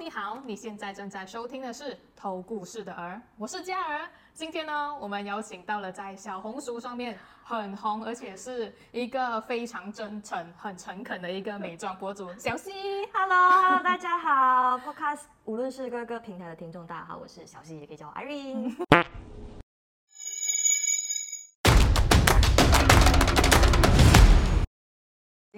[0.00, 4.08] 你好，你现在正在收听的是《偷故事的儿》，我是嘉儿。
[4.32, 12.72] 今天呢，我们邀请到了在小红书上面很红，而且是一个非常真诚、很诚恳的一个美妆博主小溪。
[13.12, 18.74] Hello，大家好，Podcast 无论是各个平台的听众，大家好，我是小溪，也可以叫我 Irene。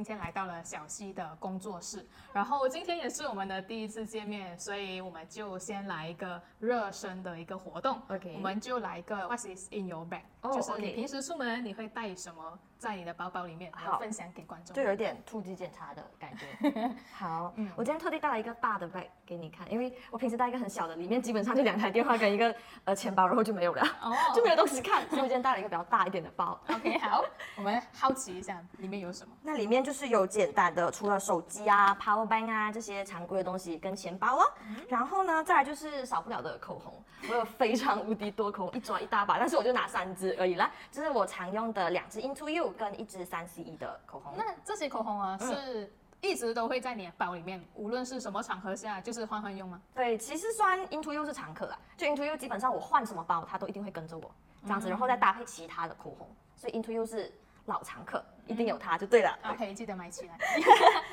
[0.02, 8.02] 今天来到了小溪的工作室，然后今天也是我们的第一次见面，所以我们就先来一个热身的一个活动。
[8.08, 14.74] OK 我们就来一个 What is in your bag？、哦就是你平时出门你会带什么在你的包包里面，来好分享给观众。
[14.74, 16.90] 就有点突击检查的感觉。
[17.16, 22.52] 好，嗯我今天特地带了一个大的 bag 给你看，因为我平时带一个很小的，里面基本上就两台电话跟一个
[22.84, 26.60] 呃钱包，然后就没有了， 哦就没有东西看，所以我今天带了一个比较大一点的包。
[26.70, 27.24] OK，好，
[27.56, 29.32] 我们好奇一下里面有什么。
[29.42, 34.52] 那里面就是有简单的，除了手机啊、power bank 啊这些常规的东西跟钱包咯。
[34.88, 37.00] 然后呢，再来就是少不了的口红，
[37.30, 40.70] 我有非常无敌多口红，一抓一大把，但是我就拿三支而已啦。
[40.90, 44.34] 这是我常用的两支 Into You 跟一支三 CE 的口红。
[44.36, 49.80] 那这些口红啊，嗯是一直都会在你的包里面，无论是什么场合下，就是换换用吗？
[49.94, 54.30] 对，其实算 Into You 是常客啦，就 Into You 基本上我换什么包，它都一定会跟着我
[54.62, 57.32] 这样子，然后再搭配其他的口红，所以 Into You 是
[57.66, 59.36] 老常客，一定有它就对了。
[59.50, 60.38] OK，记得买起来。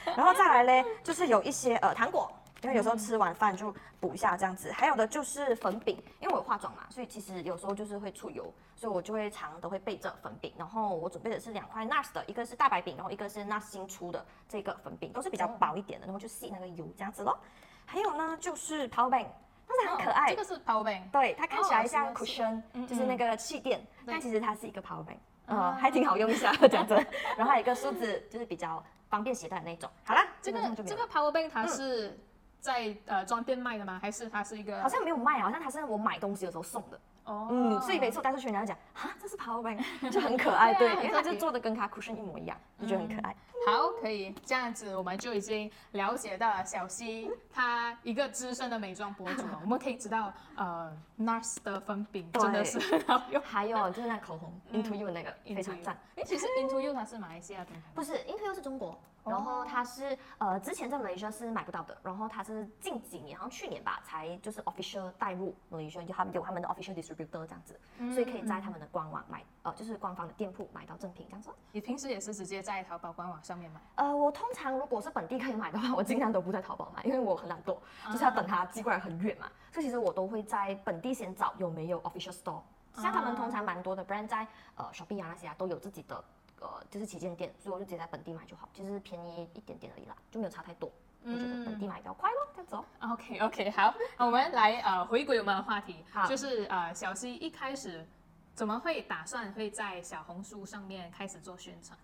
[0.16, 2.32] 然后再来嘞，就是有一些呃糖果，
[2.62, 4.72] 因为有时候吃完饭就补一下这样子。
[4.72, 10.54] 还有的就是粉饼，因为我有化妆嘛，所以其实有时候就是会出油，所以我就会常都会备着粉饼。
[10.58, 17.38] 然后我准备的是两块 NARS 的，一个是大白饼，然后一个是 NARS 新出的这个粉饼，都是比较薄一点的，然后就吸那个油这样子咯。
[17.86, 19.28] 还有呢，就是 Power Bank，
[19.68, 20.28] 但是很可爱。
[20.28, 21.10] 哦这个是 Power Bank。
[21.12, 26.94] 对，它看起来哦像 cushion，、嗯就是那个气垫，对但其实它是一个 power bank，哦呃，还挺好用一下这样子。
[27.36, 29.90] 然后还有一个梳子，就是比较方便携带的那种。
[30.04, 32.16] 好啦，这个这个 Power Bank 它是
[32.60, 34.00] 在呃专店卖的吗？
[34.02, 34.82] 还是它是一个？
[34.82, 37.00] 好像没有卖，好像它是我买东西的时候送的。
[37.30, 43.36] 哦，嗯，所以每次我带出去，人家讲啊，这是 power bank， 就很可爱，对，因为它就做的跟他 cushion 一模一样，就觉得很可爱。
[43.68, 49.60] 好，可以这样子，我们就已经了解到了小溪她一个资深的美妆博主了。
[49.62, 53.40] 我们可以知道，呃，NARS 的粉饼真的是很好用。
[53.44, 55.96] 还有就是那口红 Into You 的那个非常赞。
[56.16, 67.80] 哎，其实 Into You 它是马来西亚品牌，不是，Into You 是中国，然后它是呃之前在 Malaysia 是买不到的，然后它是近几年，好像去年吧，才就是 official 带入 Malaysia，就他们有他们的 official distributor 这样子，
[68.14, 71.50] 所以可以在他们的官网买，呃就是官方的店铺买到正品这样子。
[71.72, 73.82] 你平时也是直接在淘宝官网上面买？
[73.96, 77.78] 呃，我通常如果是本地可以买的话， 我尽量都不在淘宝买，因为我很懒惰，
[78.12, 82.62] 就是要等它寄过来很远嘛，所以其实我都会在本地先找有没有 official store。
[82.94, 86.22] 像他们通常蛮多的 brand 在呃 Shopee 啊那些啊都有自己的
[86.60, 90.92] 呃就是旗舰店，所以我就直接在本地买就好，其实便宜一点点而已啦，就没有差太多。
[91.24, 92.86] 我觉得本地买比较快咯，这样子哦。
[93.12, 98.08] OK OK，好，我们来呃回归我们的话题，好就是呃小溪一开始
[98.54, 101.98] 怎么会打算会在小红书上面开始做宣传？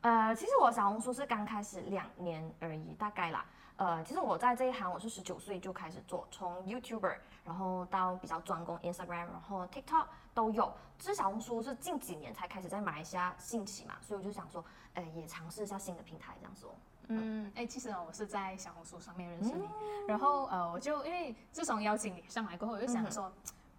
[0.00, 3.44] 呃，其实我小红书是刚开始两年而已，大概啦。
[3.76, 10.72] 呃，其实我在这一行我是十九岁就开始做，从 YouTuber，然后到比较专攻 Instagram，然后 TikTok 都有。
[10.98, 16.70] 只是小红书是近几年才开始在马来西亚兴起嘛，所以我就想说，呃，也尝试一下新的平台这样子哦。
[17.08, 19.68] 嗯，哎，其实呢，我是在小红书上面认识你，
[20.06, 23.32] 然后呃，我就因为自从邀请你上来过后，我就想说。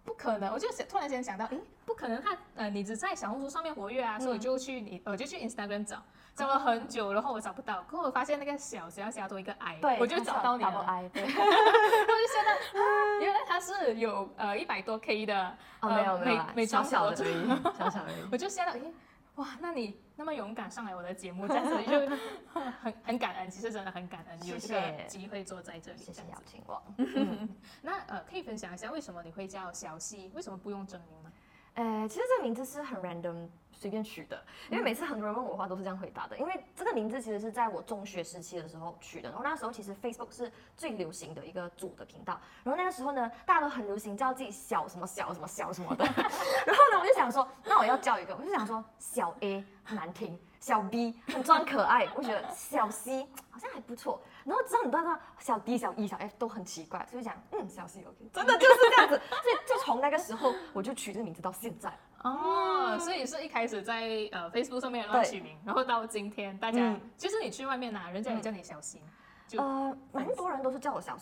[0.06, 5.96] 不可能，我就想突然间想到，诶，不可能他，呃，你只在小红书上面活跃啊，所以我就去你，我就去 Instagram 找，
[6.36, 11.22] 找了很久，然后我找不到，过后我发现那个小只要加多一个 i，我就找到你了，I，对。
[11.24, 15.48] 然后就想到，啊原来他是有呃一百多 K 的，
[15.80, 18.16] 哦，呃没有没有美啦，美妆博主小小的而，已，小小而已。
[18.30, 18.92] 我就吓到，诶，
[19.36, 22.16] 哇，那你那么勇敢上来我的节目，这样子就
[22.82, 26.22] 很很感恩，其实真的很感恩有这个机会坐在这里，谢谢。
[26.30, 26.82] 邀请我。
[27.82, 31.32] 那呃，可以分享一下为什么你会叫小溪，为什么不用真名呢？
[31.74, 33.48] 呃，其实这个名字是很 random
[33.84, 36.38] 随便取的，因为每次很多人问我的话都是这样回答的。
[36.38, 46.04] 因为这个名字其实是在我中学时期的时候取的，然后那时候其实 Facebook 是最流行的一个主的频道，然后那个时候呢，大家都很流行叫自己小什么小什么小什么的，
[46.64, 61.92] 然后呢，我就想说，那我要叫一个，我就想说小 A 很难听，小 B 很装可爱，我觉得小 C 好像还不错，然后知道很多人说小 D、小 E、小 F 都很奇怪，所以讲嗯小 C OK，真的就是这样子，所以就从那个时候我就取这个名字到现在。
[62.24, 67.00] 哦，所以是一开始在呃 Facebook 上面乱取名，然后到今天大家，嗯。
[67.16, 69.00] 其实你去外面呐，人家也叫你小新，
[69.46, 71.16] 就呃，蛮多人都是叫我小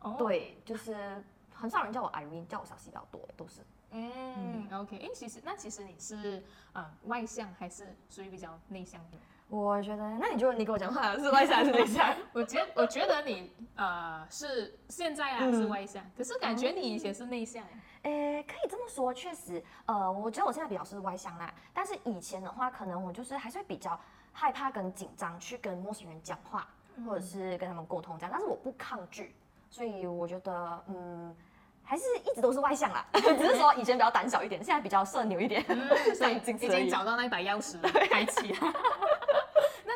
[0.00, 1.22] 哦，对，就是
[1.52, 3.62] 很少人叫我 Irene，叫我小 C 比较多，都是。
[3.90, 6.42] 嗯，OK，哎，其实那其实你是
[6.74, 9.16] 呃外向还是属于比较内向的？
[9.48, 12.14] 我觉得，那你就你跟我讲话是外向还是内向？
[12.34, 15.54] 我觉我觉得你呃是现在啊嗯。
[15.54, 17.80] 是外向，可是感觉你以前是内向哎。
[18.08, 23.98] 诶，可以这么说，确实，呃，我觉得我现在比较是外向啦，但是以前的话，可能我就是还是会比较
[24.32, 26.66] 害怕跟紧张去跟陌生人讲话，
[27.06, 29.34] 或者是跟他们沟通这样，但是我不抗拒，
[29.68, 31.36] 所以我觉得，嗯，
[31.84, 35.62] 还是一直都是外向啦， 只是说以前比较胆小一点，现在比较社牛一点，
[36.16, 38.72] 所以已经找到那一把钥匙了， 开启了。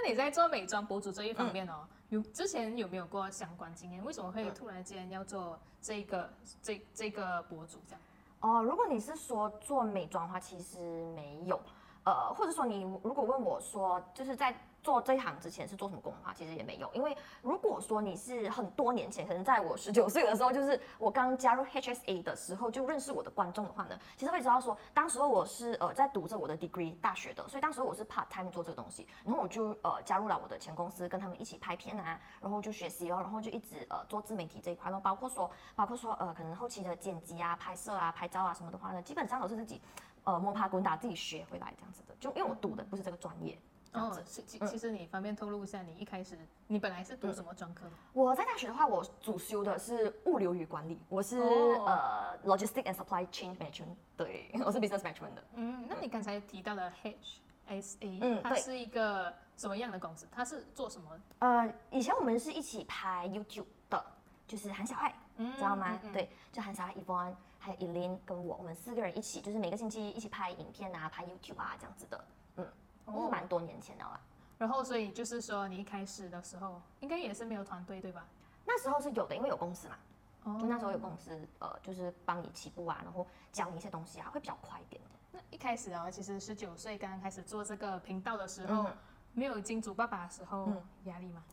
[0.03, 4.05] 那你在做美妆博主这一方面哦，有之前有没有过相关经验？
[4.05, 6.29] 为什么会突然间要做这个
[6.61, 8.01] 这这个博主这样？
[8.41, 10.81] 哦，如果你是说做美妆的话，其实
[11.15, 11.61] 没有，
[12.05, 39.81] 呃，或者说你如果问我说，就是在做这一行之前是做什么工的话，其实也没有，因为如果说你是很多年前，可能在我十九岁的时候，就是我刚加入 HSA 的时候就认识我的观众的话呢，其实会知道说，当时候我是呃在读着我的 degree 大学的，所以当时候我是 part time 做这个东西，然后我就呃加入了我的前公司，跟他们一起拍片啊，然后就学习哦，然后就一直呃做自媒体这一块咯，包括说包括说呃可能后期的剪辑啊、拍摄啊、拍照啊什么的话呢，基本上都是自己
[40.25, 43.59] 呃摸爬滚打自己学回来这样子的，就因为我读的不是这个专业。
[43.93, 47.93] 哦，其其其实你方便透露一下，你一开始你本来是读什么专科的？
[48.15, 55.45] 我在大学的话，我主修的是物流与管理，我是、哦呃 logistic and supply chain management，对， 我是 business management 的。
[55.57, 60.27] 嗯，那你刚才提到了 HSA，嗯对它是一个什么样的公司？
[60.33, 61.11] 它是做什么？
[61.41, 64.03] 呃，以前我们是一起拍 YouTube 的，
[64.47, 66.01] 就是韩小爱，嗯知道吗？
[66.15, 72.25] 对，就韩小爱、Yvonne 还有 Elaine 跟我，我们四个人一起，就是每个星期一起拍影片啊，拍 YouTube 啊这样子的，
[72.57, 72.67] 嗯，
[73.05, 74.21] 哦是蛮多年前的啦。
[74.59, 78.27] 然后，所以就是说，你一开始的时候应该也是没有团队，对吧？
[78.65, 79.97] 那时候是有的，因为有公司嘛，
[80.43, 85.01] 哦就那时候有公司，呃，就是帮你起步啊，然后教你一些东西啊，会比较快一点。
[85.31, 88.97] 那一开始啊，其实十九岁刚刚开始做这个频道的时候，嗯
[89.35, 91.45] 没有金主爸爸的时候，嗯压力吗？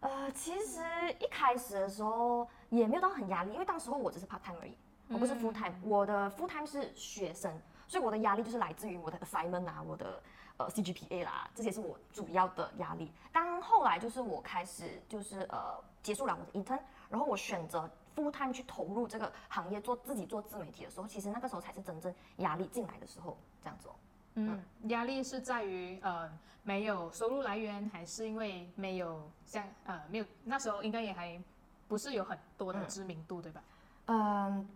[0.00, 0.80] 呃，其实
[1.20, 4.76] 一开始的时候也没有到很压力，因为当时候我只是 part time 而已，
[5.08, 7.52] 我不是 full time，、我的 full time 是学生，
[7.86, 10.22] 所以我的压力就是来自于我的 assignment 啊，我的
[10.56, 13.12] 呃 CGPA 啦，这些是我主要的压力。
[13.32, 23.94] 当后来就是我开始就是呃结束了我的 intern，然后我选择 full time 去投入这个行业做自己做自媒体的时候，其实那个时候才是真正压力进来的时候，这样子哦。
[24.34, 26.28] 嗯，压力是在于呃
[26.62, 31.40] 没有收入来源，还是因为没有像呃没有那时候应该也还
[31.86, 33.62] 不是有很多的知名度，对吧？
[34.06, 34.68] 嗯，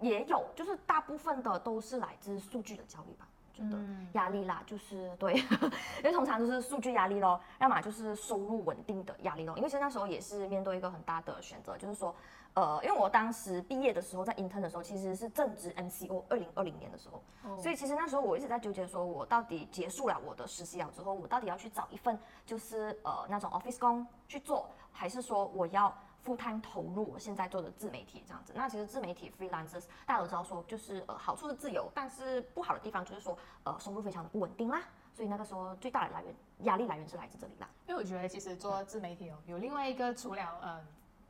[0.00, 4.08] 也有，就是大部分的都是来自数据的焦虑吧，觉得嗯。
[4.14, 5.34] 压力啦，就是对，
[6.02, 9.56] 因为通常都是数据压力咯，要么就是收入稳定的压力咯。
[9.56, 12.14] 因为其实那时候也是面对一个很大的选择，就是说，
[12.54, 17.56] 呃，因为我当时毕业的时候，在 intern 的时候，其实是正值 MCO 二零二零年的时候，哦。
[17.58, 25.94] 所以其实那时候我一直在纠结，说我到底结束了我的实习了之后，我到底要去找一份就是呃那种 office 工去做，还是说我要
[26.24, 28.52] full time 投入我现在做的自媒体这样子？
[28.54, 34.82] 那其实自媒体 freelancers 大家都知道说，就是呃好处是自由，但是不好的地方就是说呃收入非常的不稳定啦。
[35.12, 37.68] 所以那个时候最大的来源压力来源是来自这里啦。
[37.86, 40.80] 因为我觉得其实做自媒体哦，有另外一个除了呃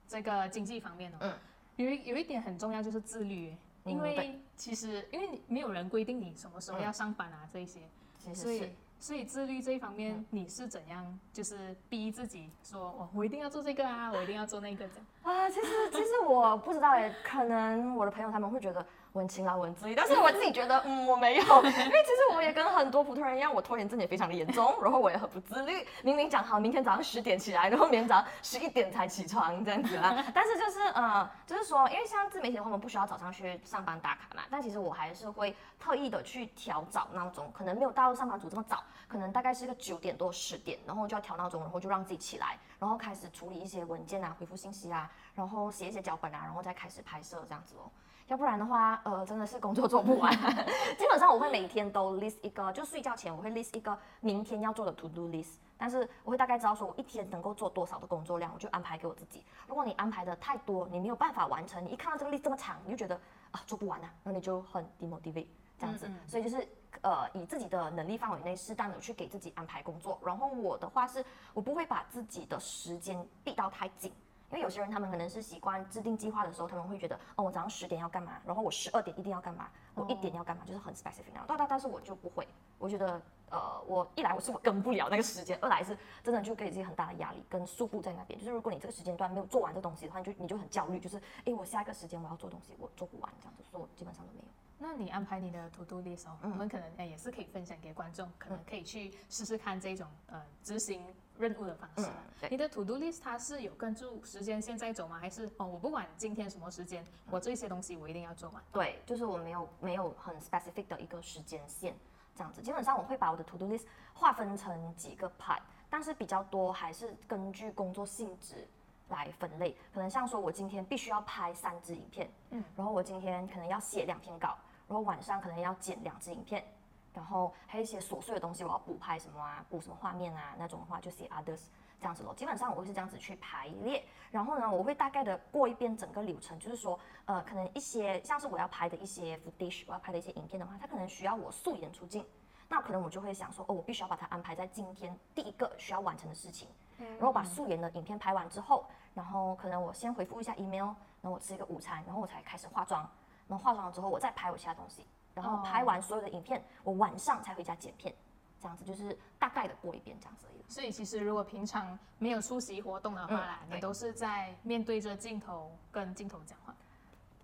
[0.06, 1.32] 这个经济方面哦，嗯
[1.76, 7.81] 有一有一点很重要就是自律，因为其实因为你没有人规定你什么时候要上班啊、这一些，
[8.19, 15.06] 其实是所以所以自律这一方面你是怎样就是逼自己说我我一定要做这个啊，我一定要做那个这样。
[15.25, 21.72] 啊，其实其实我不知道哎，可能我的朋友他们会觉得我很勤劳，我很自律， 但是我自己觉得， 嗯，我没有， 因为
[22.05, 47.90] 其实我也跟很多普通人一样，我拖延症也非常的严重，然后我也很不自律，明明讲好明天早上十点起来，然后明天早上十一点才起床这样子啊，但是就是呃，就是说，因为像自媒体的话，我们不需要早上去上班打卡嘛，但其实我还是会特意的去调早闹钟，可能没有到上班族这么早，可能大概是个九点多十点，然后就要调闹钟，然后就让自己起来，然后开始处理一些文件啊，回复信息啊，然后写一些脚本啊，然后再开始拍摄这样子哦。
[48.31, 50.32] 要不然的话，呃，真的是工作做不完。
[50.96, 55.55] 基本上我会每天都 list 一个，就睡觉前我会 list 一个明天要做的 to do list。
[55.77, 59.44] 但是我会大概知道说我一天能够做多少的工作量，我就安排给我自己。
[59.67, 63.20] 如果你安排的太多，你没有办法完成，你一看到这个 list 这么长，你就觉得
[63.51, 66.06] 啊做不完啊，那你就很 demotivate 这样子。
[66.06, 66.69] 嗯嗯所以就是
[67.01, 70.20] 呃以自己的能力范围内，适当的去给自己安排工作。
[70.25, 74.13] 然后我的话是，我不会把自己的时间逼到太紧。
[74.50, 81.44] 因为有些人他们可能是习惯制定计划的时候，他们会觉得哦，我早上十点要干嘛，然后我十二点一定要干嘛，我一点要干嘛，就是很 specific 那种。
[81.46, 82.46] 但但但是我就不会，
[82.78, 88.38] 我觉得呃，我一来我是我跟不了那个时间，二来是真的就给自己很大的压力跟束缚在那边。
[88.38, 94.44] 就是如果你这个时间段没有做完这东西的话，你就你就很焦虑，就是诶，我下一个时间我要做东西，我做不完这样子，所以我基本上都没有。
[94.82, 101.04] 那你安排你的 to do list 哦，我们可能哎也是可以分享给观众，可能可以去试试看这种呃执行
[101.41, 102.13] 任务的方式嗯。
[102.41, 105.19] 对你的 to do list 它是有跟住时间线在走吗？
[105.19, 108.63] 还是哦我不管今天什么时间，我这些东西我一定要做完？
[108.73, 111.94] 对，就是我没有没有很 specific 的一个时间线
[112.37, 112.63] 这样子。
[112.63, 118.67] 基本上我会把我的 to do list 划分成几个 part，但是比较多还是根据工作性质
[119.09, 119.77] 来分类。
[119.93, 124.56] 可能像说我今天必须要拍三支影片，嗯，然后我今天可能要写两篇稿，
[124.89, 126.65] 然后晚上可能要剪两支影片。
[127.12, 131.62] 然后还有一些琐碎的东西，我要补拍什么啊，补什么画面啊，那种的话就写 others
[131.98, 132.32] 这样子咯。
[132.34, 142.24] 基本上我会是这样子去排列，然后呢，我会大概的过一遍整个流程，就是说，呃，可能一些像是我要拍的一些 footage，我要拍的一些影片的话，它可能需要我素颜出镜，
[142.69, 153.02] 那可能我就会想说，哦，我必须要把它安排在今天第一个需要完成的事情，然后把素颜的影片拍完之后，然后可能我先回复一下 email，然后我吃一个午餐，然后我才开始化妆，
[153.48, 155.05] 然后化妆了之后我再拍我其他东西。
[155.34, 158.15] 然后拍完所有的影片，我晚上才回家剪片，
[158.60, 160.65] 这样子就是大概的过一遍这样子而已。
[160.69, 166.75] 所以其实如果平常没有出席活动的话啦，嗯你都是在面对着镜头跟镜头讲话。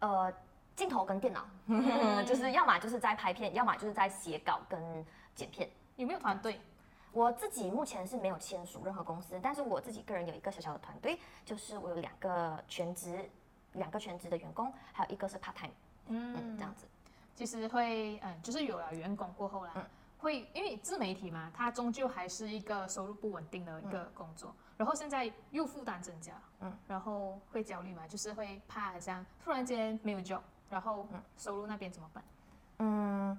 [0.00, 0.32] 呃，
[0.74, 1.46] 镜头跟电脑，
[2.24, 5.68] 就是要么就是在拍片，要么就是在写稿跟剪片。
[5.96, 6.60] 有没有团队？
[7.12, 13.26] 我自己目前是没有签署任何公司，但是我自己个人有一个小小的团队，就是我有两个全职，
[13.72, 15.72] 两个全职的员工，还有一个是 part time，
[16.08, 16.86] 嗯，这样子。
[17.36, 19.72] 其实会，嗯，就是有了员工过后啦，
[20.18, 30.40] 会因为自媒体嘛，它终究还是一个收入不稳定的一个工作，然后现在又负担增加，嗯，然后会焦虑嘛，就是会怕好像突然间没有 job，
[30.70, 32.24] 然后收入那边怎么办？
[32.78, 33.38] 嗯，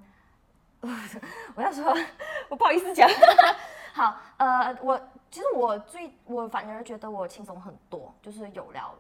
[1.56, 1.92] 我要说，
[2.50, 3.10] 我不好意思讲。
[3.94, 8.94] 好，呃，我其实我最我反而觉得我轻松很多，就是有了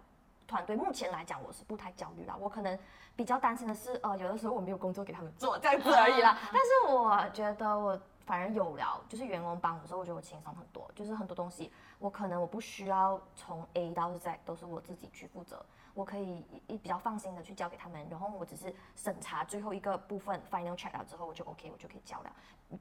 [0.47, 0.75] 团队。
[0.75, 2.35] 目前来讲，我是不太焦虑啦。
[2.39, 2.77] 我可能
[3.15, 6.37] 比较担心的是，呃，有的时候我没有工作给他们做这样子而已啦。
[6.53, 10.89] 但是我觉得我反而有了，就是员工帮我的时候，我觉得我轻松很多。
[10.95, 15.63] 就是很多东西，我可能我不需要从 A 到 Z 都是我自己去负责。
[15.93, 22.33] 我可以一比较放心的去交给他们，然后我只是审查最后一个部分 final check 了之后，我就 OK，我就可以交了。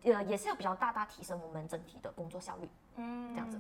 [0.03, 2.69] 呃，也是有比较大大提升我们整体的工作效率。
[2.97, 3.59] 嗯，这样子。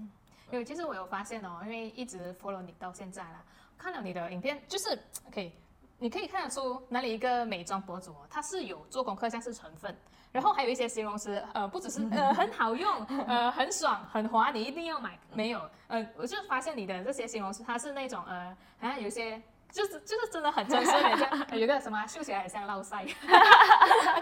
[0.51, 3.43] 因为其实我有发现哦，因为一直 follow 你到现在啦，
[3.78, 4.99] 看了你的影片，就是
[5.33, 5.52] 可以，
[5.99, 9.97] 你可以看得出哪里一个美妆博主哦，他是有做功课，像是成分，
[10.33, 19.40] 然后还有一些形容词，呃，不只是 呃很好用，呃很爽，很滑，你一定要买，没有，呃，我就发现你的这些形容词，它是那种呃，好像有些。
[19.68, 23.04] 就是就是真的很真实，很像呃有个什么秀 起来很像落腮，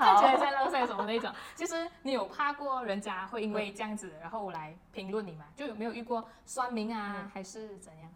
[0.00, 1.30] 看起来像落腮什么那种。
[1.54, 5.44] 其实你有怕过人家会因为这样子然后来评论你吗？
[5.54, 8.10] 就有没有遇过酸民啊，还是怎样？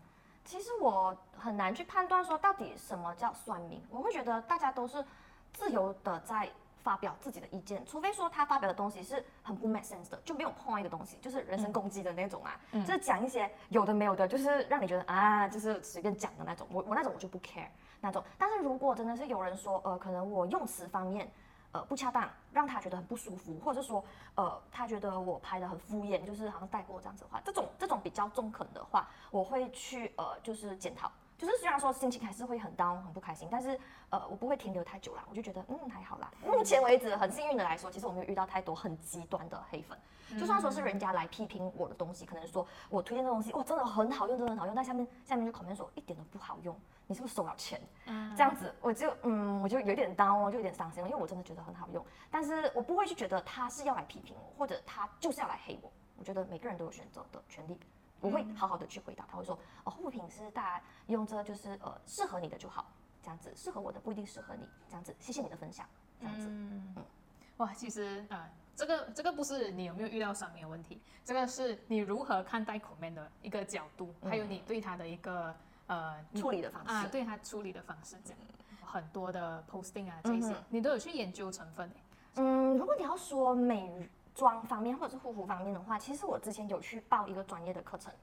[0.49, 5.05] 其实我很难去判断说到底什么叫酸民，我会觉得大家都是
[5.53, 6.49] 自由的在
[6.83, 17.69] 发表自己的意见，除非说他发表的东西是很不 make sense 的，就没有 point 的东西，就是人身攻击的那种啊，就是讲一些有的没有的，就是让你觉得啊，就是随便讲的那种，我我那种我就不 care
[18.01, 18.25] 那种。
[18.39, 21.31] 但是如果真的是有人说，呃，可能我用词方面。
[21.73, 24.03] 呃，不恰当，让他觉得很不舒服，或者是说，
[24.37, 31.13] 呃，他觉得我拍的很敷衍，就是好像带过这样子的话，这种这种比较中肯的话，我会去呃，就是检讨。
[31.39, 33.79] 就是虽然说心情还是会很 down 很不开心，但是
[34.11, 36.31] 呃我不会停留太久啦，我就觉得嗯还好啦。
[36.45, 39.97] 目前为止很幸运的来说，其实我没有遇到太多很极端的黑粉。
[40.39, 47.81] 就算说是人家来批评我的东西，可能说我推荐的东西哇真的很好用，真的很好用，但下面下面就 comment 说一点都不好用，你是不是收了钱？
[48.37, 55.91] 这样子我就嗯我就有点 down 哦，就有点伤心了，因为我真的觉得很好用，但是我不会去觉得他是要来批评我，或者他就是要来黑我。
[56.19, 57.79] 我觉得每个人都有选择的权利。
[58.21, 62.91] 我会好好的去回答，他会说哦，护肤品是大家用着就是呃适合你的就好，
[63.23, 65.87] 这样子适合我的不一定适合你，这样子谢谢你的分享，
[66.21, 66.47] 这样子。
[66.49, 66.95] 嗯，
[67.59, 75.55] 哇，其实呃这个这个不是你有没有遇到酸民的问题，这个是你如何看待 comment 的一个角度，还有你对他的一个
[75.87, 76.93] 呃处理的方式。
[76.93, 78.39] 啊，对他处理的方式这样，
[78.83, 81.91] 很多的 posting 啊这些，你都有去研究成分
[82.35, 84.09] 嗯，如果你要说美。
[84.39, 88.15] 妆方面或者是护肤方面的话，其实我之前有去报一个专业的课程，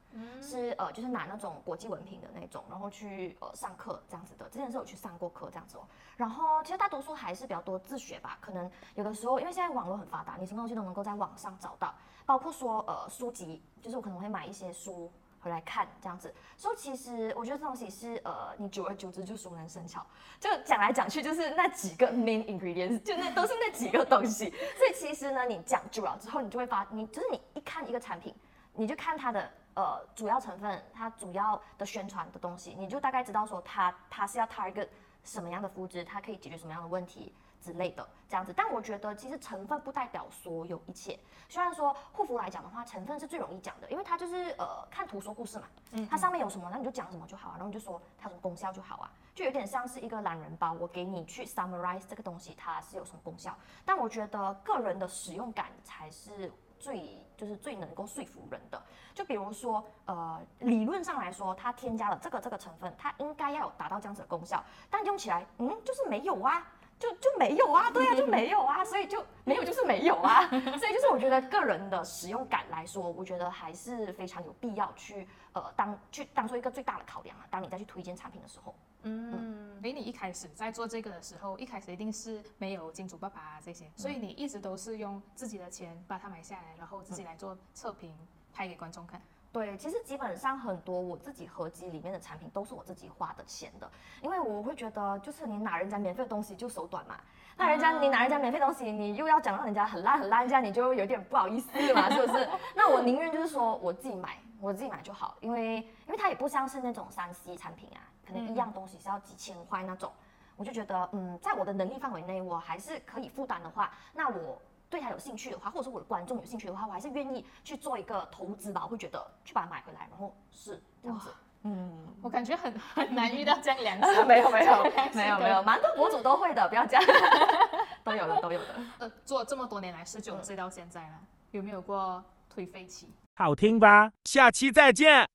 [0.41, 4.47] 是呃就是拿那种国际文凭的那种，然后去呃上课这样子的。
[4.47, 5.85] 之前是有去上过课这样子哦。
[6.15, 11.93] 然后其实大多数还是比较多自学吧，可能有的时候因为现在网络很发达，你什么东西都能够在网上找到，
[12.25, 15.11] 包括说呃书籍，就是我可能会买一些书。
[15.45, 20.03] 回来看这样子，所以其实我觉得这东西是呃，你久而久之就熟能生巧，
[20.39, 24.49] 就讲来讲去就是那几个 main ingredients，就那都是那几个东西。
[24.75, 28.33] 所以其实呢，你讲久了之后，你就会发，你就是你一看一个产品，
[28.73, 34.87] 你就看它的呃主要成分，它主要的宣传的东西，你就大概知道说它它是要 target
[35.23, 37.31] 什么样的肤质，它可以解决什么样的问题。
[37.65, 38.53] 之类的这样子。
[38.55, 41.19] 但我觉得其实成分不代表所有一切。
[41.49, 53.55] 虽然说护肤来讲的话，成分是最容易讲的，因为它就是呃看图说故事嘛，嗯它上面有什么，那你就讲什么就好啊，然后你就说它有什么功效就好啊，就有点像是一个懒人包，我给你去 summarize 这个东西它是有什么功效。
[53.83, 58.81] 但我觉得个人的使用感才是最就是最能够说服人的。
[59.13, 66.67] 就比如说，呃，理论上来说，它添加了这个这个成分，它应该要有达到这样子的功效，但用起来，嗯，就是没有啊。
[66.97, 77.45] 就就没有啊，对啊，就没有啊，所以就没有就是没有啊，所以就是我觉得个人的使用感来说，我觉得还是非常有必要去呃当去当做一个最大的考量啊。
[77.49, 78.73] 当你再去推荐产品的时候，
[79.03, 88.15] 嗯，诶，你一开始在做这个的时候，一开始一定是没有金主爸爸啊这些，所以你一直都是用自己的钱把它买下来，然后自己来做测评，
[88.53, 89.21] 拍给观众看。
[89.55, 93.89] 对，其实基本上很多我自己合集里面的产品都是我自己花的钱的，
[94.21, 97.17] 因为我会觉得就是你拿人家免费的东西就手短嘛，
[97.55, 102.49] 那人家你拿人家免费东西，你又要讲到人家很烂很烂，这样你就有点不好意思嘛，是不是？
[102.75, 110.11] 那我宁愿就是说我自己买，我自己买就好，因为因为它也不像是那种三 C 产品啊，可能一样东西是要几千块那种，
[110.57, 114.61] 我就觉得嗯，在我的能力范围内，我还是可以负担的话，那我。
[114.89, 118.81] 对他有兴趣的话，或者说我的观众有兴趣的话，我还是愿意去做一个投资吧。
[118.83, 121.33] 我会觉得去把它买回来，然后是这样子。
[121.63, 124.07] 嗯，我感觉很很难遇到这样良心。
[124.27, 127.03] 没有没有没有没有，蛮多 博主都会的，不要这样，
[128.03, 128.67] 都有的都有的。
[128.99, 131.19] 呃，做这么多年来，十九岁到现在了，
[131.51, 132.23] 有没有过
[132.53, 133.09] 颓废期？
[133.35, 134.11] 好听吧？
[134.25, 135.34] 下期再见。